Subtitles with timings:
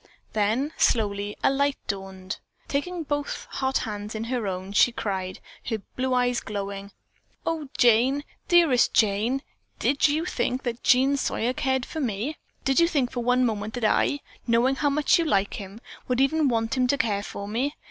[0.33, 2.39] Then, slowly a light dawned.
[2.67, 6.91] Taking both hot hands in her own, she cried, her blue eyes glowing,
[7.45, 9.43] "Oh, Jane, dearest Jane,
[9.77, 12.39] did you think that Jean Sawyer cared for me?
[12.65, 16.19] Did you think for one moment that I, knowing how much you liked him, would
[16.19, 17.75] even want him to care for me?